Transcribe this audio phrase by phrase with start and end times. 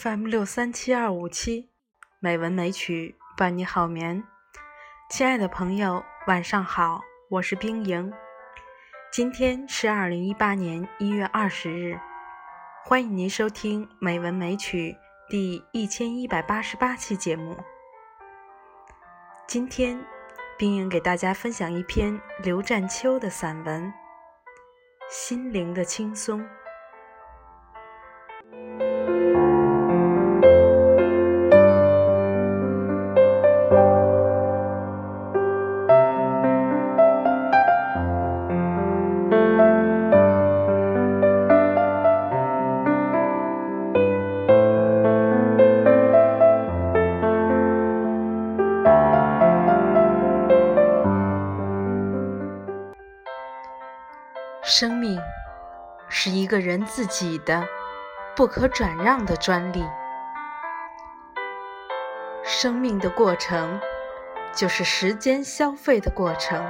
[0.00, 1.70] FM 六三七二五七，
[2.20, 4.22] 美文美曲伴你好眠。
[5.10, 8.12] 亲爱的朋友，晚上好，我是冰莹。
[9.10, 11.98] 今天是二零一八年一月二十日，
[12.84, 14.96] 欢迎您收听《美文美曲》
[15.30, 17.56] 第一千一百八十八期节目。
[19.48, 20.00] 今天，
[20.56, 23.82] 冰莹给大家分享一篇刘占秋的散文
[25.10, 26.40] 《心灵的轻松》。
[54.80, 55.20] 生命
[56.08, 57.66] 是一个人自己的
[58.36, 59.84] 不可转让的专利。
[62.44, 63.80] 生命的过程
[64.54, 66.64] 就是时间消费的过程。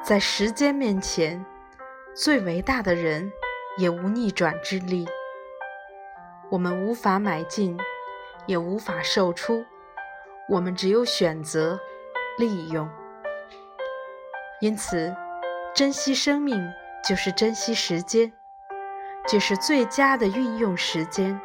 [0.00, 1.44] 在时间面前，
[2.14, 3.32] 最伟大的人
[3.76, 5.04] 也无逆转之力。
[6.48, 7.76] 我们无法买进，
[8.46, 9.64] 也无法售出，
[10.48, 11.80] 我们只有选择、
[12.38, 12.88] 利用。
[14.60, 15.12] 因此。
[15.74, 16.72] 珍惜生命，
[17.08, 18.32] 就是珍惜时间，
[19.28, 21.40] 就是最佳的运用时间。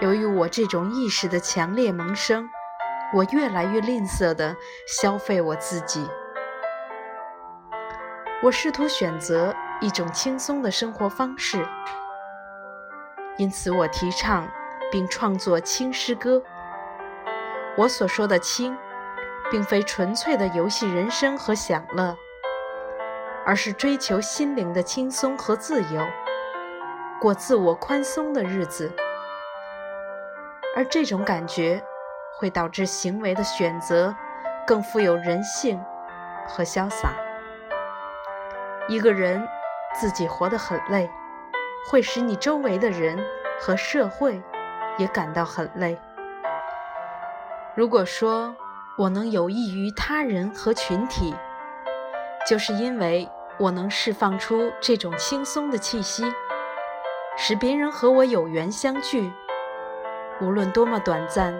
[0.00, 2.48] 由于我这种意识的强烈萌生，
[3.12, 6.08] 我越来越吝啬地消费我自己。
[8.42, 11.66] 我试图选择一种轻松的生活方式，
[13.36, 14.48] 因此我提倡
[14.90, 16.42] 并创作轻诗歌。
[17.76, 18.74] 我所说的“轻”，
[19.50, 22.16] 并非纯粹的游戏人生和享乐。
[23.44, 26.06] 而是追求心灵的轻松和自由，
[27.20, 28.92] 过自我宽松的日子，
[30.76, 31.82] 而这种感觉
[32.38, 34.14] 会导致行为的选择
[34.66, 35.82] 更富有人性
[36.46, 37.12] 和潇洒。
[38.88, 39.46] 一个人
[39.94, 41.10] 自己活得很累，
[41.88, 43.18] 会使你周围的人
[43.60, 44.42] 和社会
[44.98, 45.98] 也感到很累。
[47.74, 48.54] 如果说
[48.98, 51.34] 我能有益于他人和群体，
[52.48, 53.28] 就是因为
[53.58, 56.24] 我能释放出这种轻松的气息，
[57.36, 59.30] 使别人和我有缘相聚，
[60.40, 61.54] 无论多么短暂，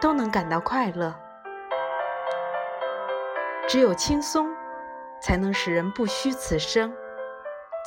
[0.00, 1.14] 都能感到快乐。
[3.68, 4.48] 只有轻松，
[5.20, 6.92] 才能使人不虚此生，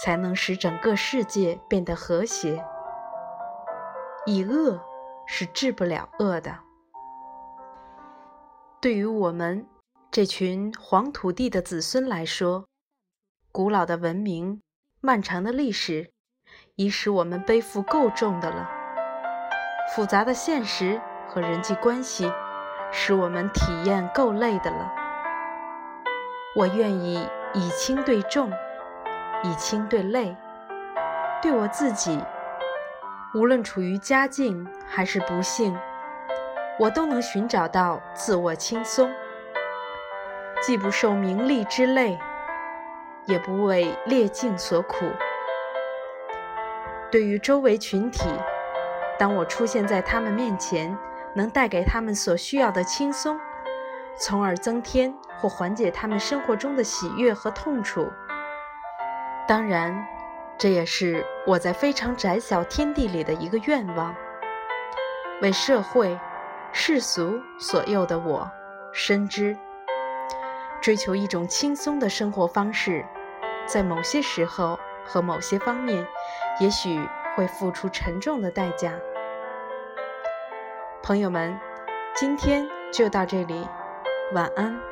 [0.03, 2.63] 才能使整个世界变得和谐。
[4.25, 4.79] 以恶
[5.28, 6.57] 是治不了恶的。
[8.81, 9.67] 对于我们。
[10.12, 12.66] 这群黄土地的子孙来说，
[13.52, 14.59] 古老的文明、
[15.02, 16.09] 漫长的历史，
[16.78, 18.68] 已使我们背负够重的了；
[19.94, 22.31] 复杂的现实和人际关系，
[22.92, 24.92] 使我们体验够累的了。
[26.56, 28.52] 我愿意以轻对重，
[29.44, 30.36] 以轻对累，
[31.40, 32.20] 对我自己，
[33.36, 35.78] 无论处于佳境还是不幸，
[36.80, 39.08] 我都能寻找到自我轻松。
[40.62, 42.20] 既不受名利之累，
[43.25, 45.06] 也不为劣境所苦。
[47.12, 48.30] 对于周围群体，
[49.18, 50.96] 当我出现在他们面前，
[51.34, 53.40] 能带给他们所需要的轻松，
[54.18, 58.08] 从而增添或缓解他们生活中的喜悦和痛楚。
[59.47, 60.05] 当然，
[60.58, 64.14] 这也是我在非常窄小天地里的一个愿望。
[65.41, 66.20] 为社会、
[66.73, 68.52] 世俗所诱的我，
[68.91, 69.58] 深知。
[70.81, 73.05] 追求一种轻松的生活方式，
[73.67, 76.05] 在某些时候和某些方面，
[76.59, 76.99] 也许
[77.35, 78.93] 会付出沉重的代价。
[81.03, 81.59] 朋友们，
[82.16, 83.67] 今天就到这里，
[84.34, 84.89] 晚安。